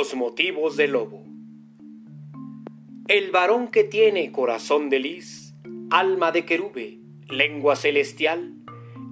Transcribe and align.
Los 0.00 0.14
motivos 0.14 0.78
del 0.78 0.92
lobo. 0.92 1.26
El 3.06 3.30
varón 3.32 3.68
que 3.68 3.84
tiene 3.84 4.32
corazón 4.32 4.88
de 4.88 4.98
lis, 4.98 5.54
alma 5.90 6.32
de 6.32 6.46
querube, 6.46 7.00
lengua 7.28 7.76
celestial, 7.76 8.54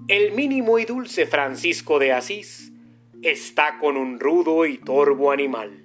el 0.09 0.33
mínimo 0.33 0.79
y 0.79 0.87
dulce 0.87 1.27
Francisco 1.27 1.99
de 1.99 2.15
Asís, 2.15 2.73
está 3.21 3.79
con 3.79 3.99
un 3.99 4.19
rudo 4.19 4.65
y 4.65 4.79
torvo 4.79 5.31
animal. 5.31 5.85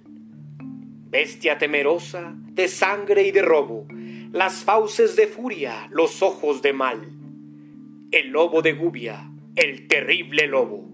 Bestia 1.10 1.58
temerosa, 1.58 2.34
de 2.38 2.70
sangre 2.70 3.24
y 3.24 3.32
de 3.32 3.42
robo, 3.42 3.86
las 4.32 4.64
fauces 4.64 5.18
de 5.18 5.28
furia, 5.28 5.90
los 5.92 6.22
ojos 6.22 6.62
de 6.62 6.72
mal. 6.72 7.12
El 8.12 8.30
lobo 8.30 8.62
de 8.62 8.72
Gubia, 8.72 9.30
el 9.58 9.86
terrible 9.90 10.48
lobo. 10.48 10.88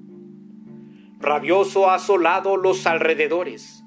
Rabioso 1.20 1.92
ha 1.92 1.94
asolado 1.94 2.58
los 2.58 2.88
alrededores, 2.88 3.79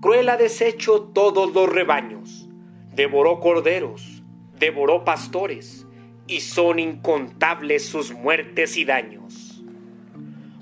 cruel 0.00 0.28
ha 0.28 0.36
deshecho 0.36 1.10
todos 1.14 1.52
los 1.54 1.68
rebaños, 1.68 2.48
devoró 2.94 3.40
corderos, 3.40 4.22
devoró 4.58 5.04
pastores, 5.04 5.86
y 6.26 6.40
son 6.40 6.78
incontables 6.78 7.86
sus 7.86 8.12
muertes 8.12 8.76
y 8.76 8.84
daños. 8.84 9.64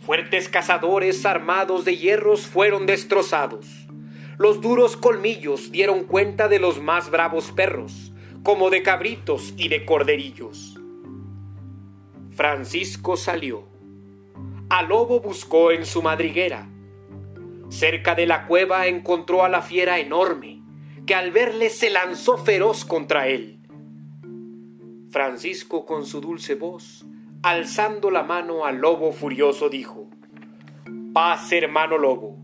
Fuertes 0.01 0.49
cazadores 0.49 1.27
armados 1.27 1.85
de 1.85 1.97
hierros 1.97 2.47
fueron 2.47 2.87
destrozados. 2.87 3.67
Los 4.39 4.61
duros 4.61 4.97
colmillos 4.97 5.73
dieron 5.73 6.05
cuenta 6.05 6.47
de 6.47 6.61
los 6.61 6.81
más 6.81 7.11
bravos 7.11 7.51
perros, 7.51 8.13
como 8.45 8.71
de 8.71 8.83
cabritos 8.83 9.55
y 9.57 9.69
de 9.69 9.85
corderillos. 9.85 10.79
Francisco 12.31 13.17
salió. 13.17 13.65
Al 14.69 14.89
lobo 14.89 15.21
buscó 15.21 15.73
en 15.73 15.85
su 15.85 16.03
madriguera. 16.03 16.69
Cerca 17.79 18.15
de 18.15 18.25
la 18.25 18.47
cueva 18.47 18.87
encontró 18.87 19.45
a 19.45 19.51
la 19.51 19.61
fiera 19.61 19.99
enorme, 19.99 20.63
que 21.05 21.15
al 21.15 21.31
verle 21.31 21.69
se 21.69 21.91
lanzó 21.91 22.39
feroz 22.39 22.87
contra 22.87 23.29
él. 23.29 23.59
Francisco 25.11 25.85
con 25.85 26.07
su 26.07 26.23
dulce 26.23 26.55
voz, 26.55 27.05
alzando 27.43 28.11
la 28.11 28.23
mano 28.23 28.65
al 28.65 28.79
lobo 28.79 29.13
furioso, 29.13 29.69
dijo, 29.69 30.09
Paz, 31.13 31.53
hermano 31.53 31.99
lobo. 31.99 32.39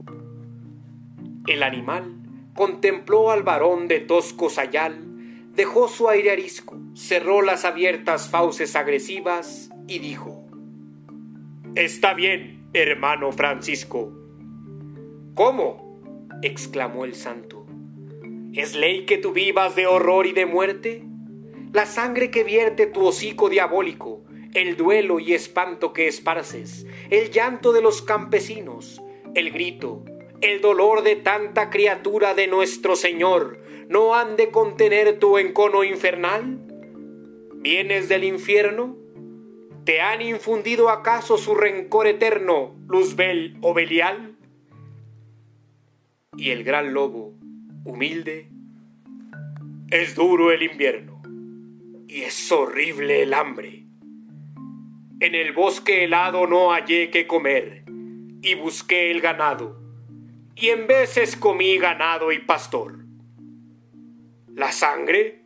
El 1.47 1.63
animal 1.63 2.13
contempló 2.55 3.31
al 3.31 3.43
varón 3.43 3.89
de 3.89 4.01
tosco 4.01 4.51
sayal, 4.51 4.99
dejó 5.55 5.89
su 5.89 6.11
aire 6.11 6.33
arisco, 6.33 6.79
cerró 6.93 7.41
las 7.41 7.65
abiertas 7.65 8.29
fauces 8.29 8.77
agresivas 8.77 9.71
y 9.89 9.99
dijo, 9.99 10.45
Está 11.75 12.13
bien, 12.13 12.69
hermano 12.75 13.33
Francisco. 13.33 14.22
¿Cómo? 15.35 16.29
exclamó 16.43 17.07
el 17.07 17.15
santo. 17.15 17.65
¿Es 18.53 18.77
ley 18.77 19.07
que 19.07 19.17
tú 19.17 19.33
vivas 19.33 19.75
de 19.75 19.87
horror 19.87 20.27
y 20.27 20.33
de 20.33 20.45
muerte? 20.45 21.05
La 21.73 21.87
sangre 21.87 22.31
que 22.31 22.45
vierte 22.45 22.87
tu 22.87 23.07
hocico 23.07 23.49
diabólico, 23.49 24.25
el 24.53 24.77
duelo 24.77 25.21
y 25.21 25.33
espanto 25.33 25.95
que 25.95 26.07
esparces, 26.07 26.87
el 27.09 27.31
llanto 27.31 27.73
de 27.73 27.81
los 27.81 28.03
campesinos, 28.03 29.01
el 29.35 29.51
grito, 29.51 30.05
el 30.43 30.61
dolor 30.61 31.03
de 31.03 31.17
tanta 31.17 31.71
criatura 31.71 32.35
de 32.35 32.47
nuestro 32.47 32.95
Señor, 32.95 33.59
¿no 33.89 34.15
han 34.15 34.37
de 34.37 34.51
contener 34.51 35.19
tu 35.19 35.39
encono 35.39 35.83
infernal? 35.83 36.59
¿Vienes 37.55 38.11
del 38.11 38.25
infierno? 38.25 38.99
¿Te 39.85 40.03
han 40.03 40.21
infundido 40.21 40.91
acaso 40.91 41.39
su 41.39 41.55
rencor 41.55 42.07
eterno, 42.07 42.75
Luzbel 42.87 43.57
o 43.63 43.73
Belial? 43.73 44.37
Y 46.37 46.51
el 46.51 46.65
gran 46.65 46.95
lobo, 46.95 47.35
humilde, 47.85 48.49
es 49.91 50.15
duro 50.15 50.51
el 50.51 50.63
invierno 50.63 51.23
y 52.09 52.23
es 52.23 52.51
horrible 52.51 53.23
el 53.23 53.35
hambre. 53.35 53.85
En 55.21 55.35
el 55.35 55.53
bosque 55.53 56.05
helado 56.05 56.47
no 56.47 56.71
hallé 56.71 57.11
que 57.11 57.27
comer 57.27 57.85
y 58.43 58.55
busqué 58.55 59.11
el 59.11 59.21
ganado 59.21 59.81
y 60.57 60.69
en 60.69 60.87
veces 60.87 61.37
comí 61.37 61.79
ganado 61.79 62.33
y 62.33 62.39
pastor. 62.39 62.99
La 64.55 64.73
sangre, 64.73 65.45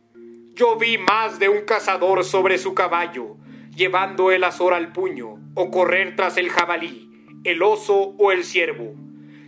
yo 0.55 0.77
vi 0.77 0.97
más 0.97 1.39
de 1.39 1.49
un 1.49 1.61
cazador 1.61 2.23
sobre 2.23 2.57
su 2.57 2.73
caballo 2.73 3.37
llevando 3.77 4.31
el 4.31 4.43
azor 4.43 4.73
al 4.73 4.91
puño, 4.91 5.35
o 5.53 5.69
correr 5.69 6.15
tras 6.15 6.37
el 6.37 6.49
jabalí, 6.49 7.09
el 7.43 7.61
oso 7.61 8.15
o 8.17 8.31
el 8.31 8.43
ciervo. 8.43 8.95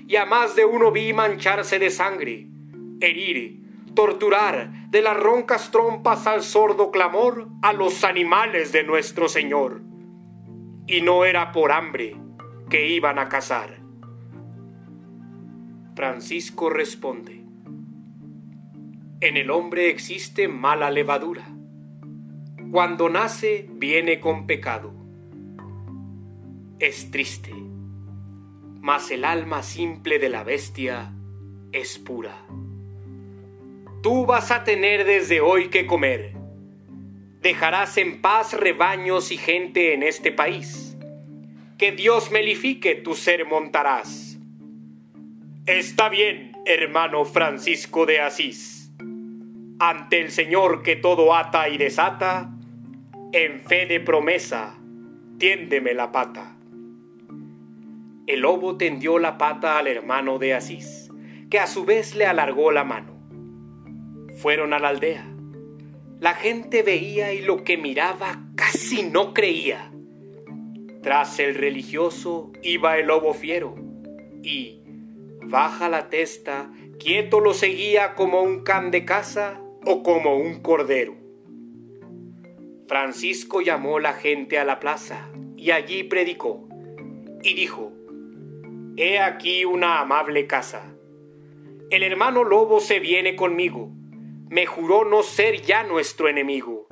Y 0.10 0.16
a 0.16 0.26
más 0.26 0.56
de 0.56 0.66
uno 0.66 0.92
vi 0.92 1.14
mancharse 1.14 1.78
de 1.78 1.92
sangre, 1.92 2.48
herir, 3.00 3.62
torturar 3.94 4.90
de 4.90 5.04
las 5.04 5.16
roncas 5.16 5.70
trompas 5.70 6.26
al 6.26 6.42
sordo 6.42 6.90
clamor 6.90 7.48
a 7.62 7.74
los 7.74 8.04
animales 8.04 8.72
de 8.72 8.84
nuestro 8.84 9.30
Señor. 9.30 9.84
Y 10.88 11.02
no 11.02 11.26
era 11.26 11.52
por 11.52 11.72
hambre 11.72 12.16
que 12.72 12.88
iban 12.88 13.20
a 13.20 13.30
cazar. 13.30 13.82
Francisco 15.96 16.72
responde, 16.72 17.44
en 19.22 19.38
el 19.38 19.52
hombre 19.52 19.92
existe 19.92 20.48
mala 20.48 20.90
levadura 20.90 21.46
cuando 22.72 23.10
nace 23.10 23.70
viene 23.74 24.20
con 24.20 24.48
pecado. 24.48 24.92
Es 26.80 27.12
triste, 27.12 27.54
mas 28.82 29.12
el 29.12 29.26
alma 29.26 29.64
simple 29.64 30.20
de 30.20 30.30
la 30.30 30.44
bestia 30.44 31.14
es 31.72 32.00
pura. 32.00 32.46
Tú 34.02 34.26
vas 34.26 34.52
a 34.52 34.64
tener 34.64 35.06
desde 35.06 35.42
hoy 35.42 35.70
que 35.70 35.86
comer. 35.86 36.34
Dejarás 37.42 37.98
en 37.98 38.22
paz 38.22 38.54
rebaños 38.54 39.32
y 39.32 39.38
gente 39.38 39.94
en 39.94 40.04
este 40.04 40.32
país. 40.32 40.98
Que 41.78 41.92
Dios 41.92 42.32
melifique 42.32 42.96
tu 42.96 43.14
ser 43.14 43.46
montarás. 43.46 44.38
Está 45.66 46.10
bien, 46.10 46.54
hermano 46.66 47.26
Francisco 47.26 48.06
de 48.06 48.22
Asís. 48.22 48.92
Ante 49.80 50.20
el 50.20 50.32
Señor 50.32 50.82
que 50.84 50.96
todo 50.96 51.36
ata 51.36 51.70
y 51.70 51.78
desata, 51.78 52.52
en 53.32 53.62
fe 53.62 53.86
de 53.86 54.00
promesa, 54.00 54.78
tiéndeme 55.38 55.94
la 55.94 56.12
pata. 56.12 56.59
El 58.30 58.42
lobo 58.42 58.78
tendió 58.78 59.18
la 59.18 59.40
pata 59.40 59.80
al 59.80 59.88
hermano 59.88 60.38
de 60.38 60.54
Asís, 60.54 61.10
que 61.50 61.58
a 61.58 61.66
su 61.66 61.84
vez 61.84 62.14
le 62.14 62.28
alargó 62.28 62.72
la 62.72 62.84
mano. 62.84 63.20
Fueron 64.38 64.72
a 64.72 64.78
la 64.78 64.90
aldea. 64.90 65.26
La 66.20 66.36
gente 66.36 66.84
veía 66.84 67.34
y 67.34 67.42
lo 67.42 67.64
que 67.64 67.76
miraba 67.76 68.44
casi 68.56 69.02
no 69.02 69.34
creía. 69.34 69.92
Tras 71.02 71.40
el 71.40 71.56
religioso 71.56 72.52
iba 72.62 73.00
el 73.00 73.08
lobo 73.08 73.34
fiero 73.34 73.74
y, 74.44 74.84
baja 75.42 75.90
la 75.90 76.10
testa, 76.10 76.72
quieto 77.00 77.40
lo 77.40 77.56
seguía 77.56 78.14
como 78.14 78.44
un 78.44 78.64
can 78.64 78.92
de 78.92 79.06
caza 79.06 79.60
o 79.88 80.04
como 80.04 80.38
un 80.38 80.62
cordero. 80.62 81.16
Francisco 82.88 83.62
llamó 83.62 83.98
la 83.98 84.14
gente 84.14 84.60
a 84.60 84.66
la 84.66 84.80
plaza 84.80 85.32
y 85.58 85.72
allí 85.72 86.04
predicó 86.04 86.70
y 87.42 87.56
dijo, 87.56 87.94
He 89.02 89.18
aquí 89.18 89.64
una 89.64 90.02
amable 90.02 90.46
casa. 90.46 90.94
El 91.90 92.04
hermano 92.04 92.44
lobo 92.44 92.82
se 92.82 93.00
viene 93.00 93.38
conmigo. 93.38 93.94
Me 94.50 94.66
juró 94.66 95.06
no 95.06 95.24
ser 95.24 95.62
ya 95.62 95.84
nuestro 95.84 96.28
enemigo 96.28 96.86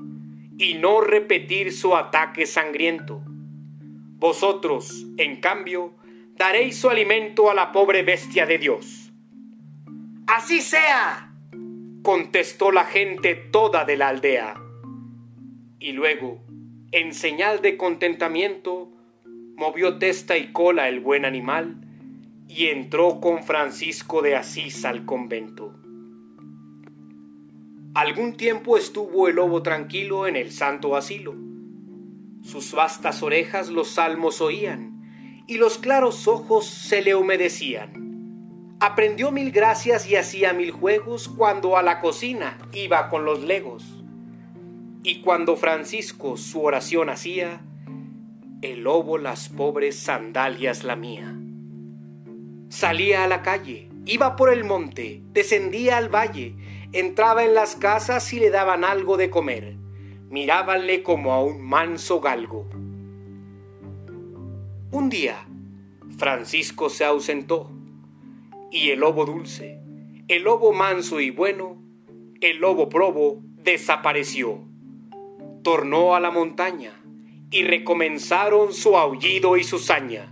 y 0.58 0.76
no 0.76 1.02
repetir 1.02 1.74
su 1.74 1.98
ataque 1.98 2.46
sangriento. 2.46 3.22
Vosotros, 3.26 5.06
en 5.18 5.42
cambio, 5.42 5.98
daréis 6.38 6.78
su 6.78 6.90
alimento 6.90 7.52
a 7.52 7.54
la 7.54 7.74
pobre 7.74 8.04
bestia 8.04 8.46
de 8.46 8.58
Dios. 8.58 9.12
Así 10.28 10.62
sea, 10.62 11.34
contestó 12.04 12.72
la 12.72 12.86
gente 12.86 13.36
toda 13.36 13.84
de 13.84 13.98
la 13.98 14.08
aldea 14.08 14.56
y 15.78 15.92
luego, 15.92 16.42
en 16.94 17.14
señal 17.14 17.62
de 17.62 17.76
contentamiento, 17.76 18.94
movió 19.58 19.98
testa 19.98 20.38
y 20.38 20.54
cola 20.54 20.88
el 20.88 21.02
buen 21.02 21.26
animal 21.26 21.84
y 22.48 22.68
entró 22.68 23.20
con 23.20 23.44
Francisco 23.44 24.22
de 24.22 24.36
Asís 24.36 24.86
al 24.86 25.06
convento. 25.06 25.74
Algún 27.94 28.38
tiempo 28.38 28.78
estuvo 28.78 29.28
el 29.28 29.36
lobo 29.36 29.64
tranquilo 29.64 30.28
en 30.28 30.36
el 30.36 30.52
santo 30.52 30.96
asilo. 30.96 31.36
Sus 32.42 32.72
vastas 32.74 33.24
orejas 33.24 33.70
los 33.70 33.90
salmos 33.90 34.42
oían 34.42 35.44
y 35.48 35.58
los 35.58 35.78
claros 35.78 36.28
ojos 36.28 36.66
se 36.68 37.02
le 37.02 37.16
humedecían. 37.16 38.76
Aprendió 38.80 39.32
mil 39.32 39.52
gracias 39.52 40.08
y 40.08 40.16
hacía 40.16 40.54
mil 40.54 40.72
juegos 40.72 41.28
cuando 41.28 41.78
a 41.78 41.82
la 41.82 42.00
cocina 42.00 42.58
iba 42.74 43.10
con 43.10 43.26
los 43.26 43.44
legos 43.44 43.98
y 45.08 45.22
cuando 45.22 45.56
Francisco 45.56 46.36
su 46.36 46.64
oración 46.64 47.10
hacía, 47.10 47.62
el 48.62 48.82
lobo 48.82 49.18
las 49.18 49.48
pobres 49.48 49.98
sandalias 49.98 50.84
lamía. 50.84 51.37
Salía 52.70 53.24
a 53.24 53.28
la 53.28 53.42
calle, 53.42 53.88
Iba 54.10 54.38
por 54.38 54.54
el 54.54 54.64
monte, 54.64 55.22
descendía 55.34 55.98
al 55.98 56.08
valle, 56.08 56.56
entraba 56.94 57.44
en 57.44 57.54
las 57.54 57.76
casas 57.76 58.32
y 58.32 58.40
le 58.40 58.50
daban 58.50 58.86
algo 58.86 59.18
de 59.18 59.30
comer. 59.30 59.76
Mirábanle 60.30 61.04
como 61.04 61.34
a 61.34 61.44
un 61.44 61.62
manso 61.62 62.22
galgo. 62.22 62.70
Un 64.92 65.10
día, 65.10 65.46
Francisco 66.18 66.90
se 66.90 67.04
ausentó, 67.04 67.70
y 68.72 68.92
el 68.92 69.02
lobo 69.02 69.26
dulce, 69.26 69.82
el 70.30 70.44
lobo 70.44 70.72
manso 70.72 71.20
y 71.20 71.30
bueno, 71.30 71.76
el 72.40 72.60
lobo 72.60 72.88
probo, 72.88 73.42
desapareció. 73.62 74.62
Tornó 75.64 76.16
a 76.16 76.22
la 76.22 76.32
montaña, 76.32 76.94
y 77.52 77.64
recomenzaron 77.66 78.72
su 78.72 78.96
aullido 78.96 79.58
y 79.58 79.66
su 79.66 79.80
saña. 79.80 80.32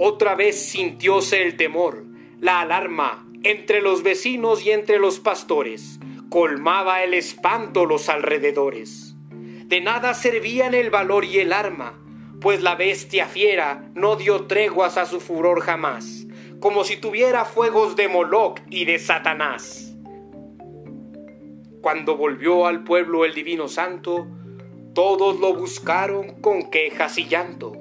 Otra 0.00 0.36
vez 0.36 0.60
sintióse 0.60 1.42
el 1.42 1.56
temor, 1.56 2.04
la 2.40 2.60
alarma 2.60 3.26
entre 3.42 3.82
los 3.82 4.04
vecinos 4.04 4.64
y 4.64 4.70
entre 4.70 5.00
los 5.00 5.18
pastores, 5.18 5.98
colmaba 6.28 7.02
el 7.02 7.14
espanto 7.14 7.84
los 7.84 8.08
alrededores. 8.08 9.16
De 9.30 9.80
nada 9.80 10.14
servían 10.14 10.74
el 10.74 10.90
valor 10.90 11.24
y 11.24 11.40
el 11.40 11.52
arma, 11.52 12.00
pues 12.40 12.62
la 12.62 12.76
bestia 12.76 13.26
fiera 13.26 13.90
no 13.94 14.14
dio 14.14 14.46
treguas 14.46 14.96
a 14.98 15.04
su 15.04 15.18
furor 15.18 15.62
jamás, 15.62 16.28
como 16.60 16.84
si 16.84 16.96
tuviera 16.96 17.44
fuegos 17.44 17.96
de 17.96 18.06
Moloch 18.06 18.60
y 18.70 18.84
de 18.84 19.00
Satanás. 19.00 19.96
Cuando 21.80 22.16
volvió 22.16 22.66
al 22.66 22.84
pueblo 22.84 23.24
el 23.24 23.34
divino 23.34 23.66
santo, 23.66 24.28
todos 24.94 25.40
lo 25.40 25.54
buscaron 25.54 26.40
con 26.40 26.70
quejas 26.70 27.18
y 27.18 27.26
llanto, 27.26 27.72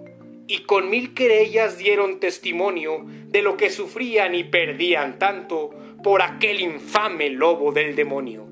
y 0.48 0.60
con 0.60 0.90
mil 0.90 1.14
querellas 1.14 1.78
dieron 1.78 2.20
testimonio 2.20 3.04
de 3.06 3.42
lo 3.42 3.58
que 3.58 3.70
sufrían 3.70 4.34
y 4.34 4.46
perdían 4.46 5.20
tanto 5.20 5.72
por 6.04 6.22
aquel 6.22 6.62
infame 6.62 7.30
lobo 7.30 7.74
del 7.74 7.96
demonio. 7.96 8.48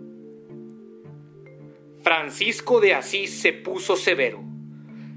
Francisco 2.04 2.82
de 2.82 2.94
Asís 2.94 3.42
se 3.42 3.54
puso 3.54 3.96
severo. 3.96 4.44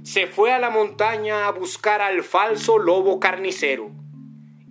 Se 0.02 0.26
fue 0.26 0.52
a 0.52 0.58
la 0.58 0.70
montaña 0.70 1.46
a 1.46 1.50
buscar 1.50 2.00
al 2.00 2.22
falso 2.22 2.78
lobo 2.78 3.20
carnicero, 3.20 3.90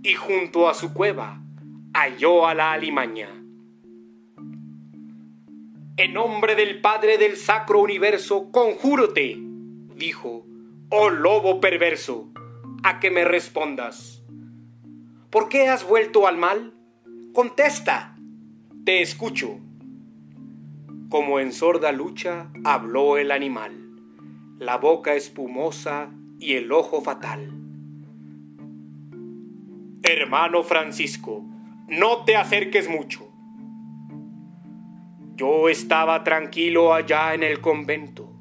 y 0.01 0.13
junto 0.13 0.69
a 0.69 0.73
su 0.73 0.93
cueva 0.93 1.41
halló 1.93 2.47
a 2.47 2.55
la 2.55 2.71
alimaña. 2.71 3.29
En 5.97 6.13
nombre 6.13 6.55
del 6.55 6.79
Padre 6.79 7.17
del 7.17 7.37
Sacro 7.37 7.79
Universo, 7.79 8.49
conjúrote, 8.51 9.35
dijo, 9.95 10.45
oh 10.89 11.09
lobo 11.09 11.59
perverso, 11.59 12.29
a 12.83 12.99
que 12.99 13.11
me 13.11 13.25
respondas. 13.25 14.23
¿Por 15.29 15.49
qué 15.49 15.67
has 15.67 15.85
vuelto 15.85 16.27
al 16.27 16.37
mal? 16.37 16.73
Contesta. 17.33 18.15
Te 18.85 19.01
escucho. 19.01 19.59
Como 21.09 21.39
en 21.39 21.51
sorda 21.51 21.91
lucha 21.91 22.51
habló 22.63 23.17
el 23.17 23.31
animal, 23.31 23.95
la 24.59 24.77
boca 24.77 25.13
espumosa 25.13 26.09
y 26.39 26.53
el 26.53 26.71
ojo 26.71 27.01
fatal. 27.01 27.53
Hermano 30.03 30.63
Francisco, 30.63 31.43
no 31.89 32.23
te 32.23 32.37
acerques 32.37 32.89
mucho. 32.89 33.29
Yo 35.35 35.67
estaba 35.69 36.23
tranquilo 36.23 36.93
allá 36.93 37.33
en 37.33 37.43
el 37.43 37.59
convento. 37.59 38.31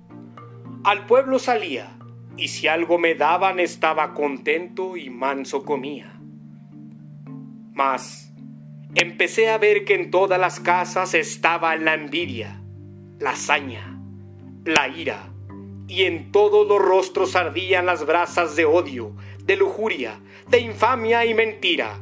Al 0.84 1.06
pueblo 1.06 1.38
salía, 1.38 1.95
y 2.36 2.48
si 2.48 2.68
algo 2.68 2.98
me 2.98 3.14
daban 3.14 3.60
estaba 3.60 4.14
contento 4.14 4.96
y 4.96 5.10
manso 5.10 5.64
comía. 5.64 6.18
Mas 7.72 8.32
empecé 8.94 9.50
a 9.50 9.58
ver 9.58 9.84
que 9.84 9.94
en 9.94 10.10
todas 10.10 10.40
las 10.40 10.60
casas 10.60 11.14
estaba 11.14 11.76
la 11.76 11.94
envidia, 11.94 12.62
la 13.18 13.30
hazaña, 13.30 14.00
la 14.64 14.88
ira, 14.88 15.32
y 15.88 16.04
en 16.04 16.32
todos 16.32 16.66
los 16.66 16.80
rostros 16.80 17.36
ardían 17.36 17.86
las 17.86 18.06
brasas 18.06 18.56
de 18.56 18.64
odio, 18.64 19.14
de 19.44 19.56
lujuria, 19.56 20.20
de 20.48 20.60
infamia 20.60 21.24
y 21.24 21.34
mentira. 21.34 21.98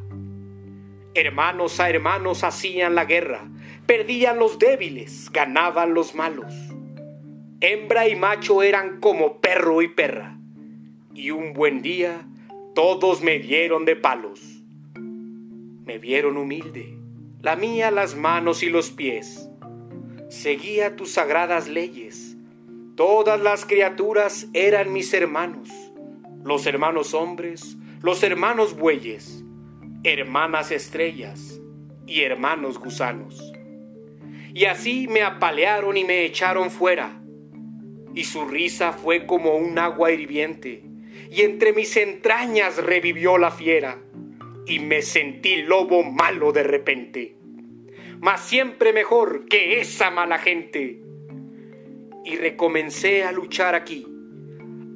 Hermanos 1.15 1.81
a 1.81 1.91
hermanos 1.91 2.45
hacían 2.45 2.95
la 2.95 3.05
guerra, 3.05 3.49
Perdían 3.87 4.39
los 4.39 4.59
débiles, 4.59 5.31
ganaban 5.31 5.93
los 5.93 6.15
malos. 6.15 6.55
Hembra 7.67 8.07
y 8.09 8.15
macho 8.15 8.63
eran 8.63 9.01
como 9.01 9.41
perro 9.41 9.81
y 9.81 9.89
perra. 9.89 10.37
Y 11.15 11.31
un 11.31 11.55
buen 11.55 11.81
día 11.81 12.29
todos 12.75 13.23
me 13.23 13.39
dieron 13.39 13.87
de 13.87 13.97
palos. 13.97 14.63
Me 14.95 15.97
vieron 15.97 16.37
humilde, 16.37 16.99
la 17.41 17.57
mía 17.57 17.91
las 17.91 18.17
manos 18.17 18.63
y 18.63 18.69
los 18.69 18.91
pies. 18.91 19.49
Seguía 20.29 20.95
tus 20.95 21.13
sagradas 21.13 21.67
leyes. 21.67 22.37
Todas 22.97 23.41
las 23.41 23.65
criaturas 23.65 24.47
eran 24.53 24.93
mis 24.93 25.15
hermanos, 25.15 25.71
los 26.45 26.67
hermanos 26.67 27.15
hombres, 27.15 27.79
los 28.03 28.23
hermanos 28.23 28.77
bueyes, 28.77 29.43
hermanas 30.03 30.71
estrellas 30.71 31.63
y 32.07 32.21
hermanos 32.21 32.79
gusanos 32.79 33.55
y 34.53 34.67
así 34.67 35.09
me 35.09 35.23
apalearon 35.23 35.97
y 35.97 36.05
me 36.05 36.25
echaron 36.25 36.71
fuera. 36.71 37.21
Y 38.15 38.25
su 38.25 38.47
risa 38.47 38.93
fue 38.93 39.27
como 39.27 39.57
un 39.57 39.79
agua 39.79 40.13
hirviente, 40.13 40.83
y 41.31 41.43
entre 41.43 41.73
mis 41.73 41.97
entrañas 41.97 42.77
revivió 42.77 43.39
la 43.39 43.51
fiera, 43.51 43.99
y 44.67 44.79
me 44.79 45.03
sentí 45.03 45.63
lobo 45.63 46.03
malo 46.03 46.53
de 46.53 46.63
repente, 46.63 47.37
mas 48.21 48.41
siempre 48.41 48.93
mejor 48.93 49.47
que 49.47 49.81
esa 49.81 50.11
mala 50.11 50.39
gente. 50.39 51.01
Y 52.25 52.37
recomencé 52.37 53.25
a 53.25 53.33
luchar 53.33 53.75
aquí, 53.75 54.07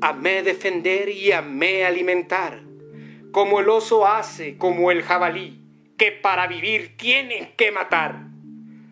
amé 0.00 0.42
defender 0.42 1.08
y 1.08 1.32
amé 1.32 1.84
alimentar, 1.84 2.62
como 3.32 3.60
el 3.60 3.68
oso 3.68 4.06
hace, 4.06 4.56
como 4.56 4.90
el 4.90 5.02
jabalí, 5.02 5.60
que 5.98 6.12
para 6.12 6.46
vivir 6.46 6.96
tienen 6.96 7.50
que 7.56 7.70
matar. 7.70 8.28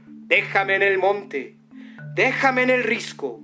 Déjame 0.07 0.75
en 0.75 0.83
el 0.83 0.99
monte, 0.99 1.57
déjame 2.15 2.65
en 2.65 2.71
el 2.71 2.83
risco, 2.83 3.41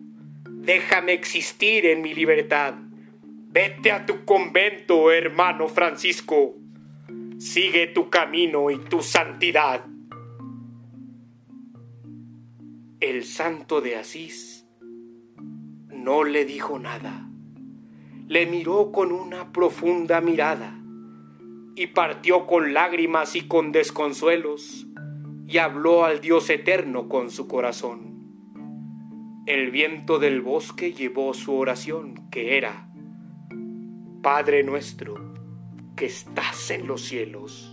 déjame 0.63 1.13
existir 1.13 1.87
en 1.87 2.03
mi 2.03 2.15
libertad. 2.15 2.75
Vete 3.51 3.91
a 3.91 4.07
tu 4.07 4.25
convento, 4.25 5.11
hermano 5.11 5.69
Francisco. 5.69 6.55
Sigue 7.39 7.89
tu 7.89 8.09
camino 8.09 8.71
y 8.71 8.79
tu 8.79 9.03
santidad. 9.03 9.85
El 13.01 13.25
santo 13.25 13.81
de 13.81 13.97
Asís 13.97 14.65
no 15.89 16.23
le 16.23 16.45
dijo 16.45 16.79
nada. 16.79 17.29
Le 18.29 18.47
miró 18.47 18.93
con 18.93 19.11
una 19.11 19.53
profunda 19.53 20.21
mirada 20.21 20.79
y 21.75 21.89
partió 21.89 22.47
con 22.47 22.73
lágrimas 22.73 23.35
y 23.35 23.43
con 23.43 23.73
desconsuelos 23.73 24.87
y 25.49 25.59
habló 25.59 26.05
al 26.05 26.21
Dios 26.21 26.49
eterno 26.49 27.09
con 27.09 27.31
su 27.31 27.49
corazón. 27.49 28.12
El 29.45 29.73
viento 29.73 30.21
del 30.21 30.41
bosque 30.41 30.93
llevó 30.93 31.35
su 31.35 31.55
oración, 31.55 32.31
que 32.31 32.57
era, 32.57 32.89
Padre 34.23 34.63
nuestro, 34.63 35.35
que 35.97 36.07
estás 36.07 36.71
en 36.71 36.87
los 36.87 37.03
cielos. 37.03 37.72